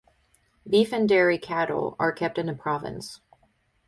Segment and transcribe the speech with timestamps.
[0.67, 3.21] Beef and dairy cattle are kept in the province.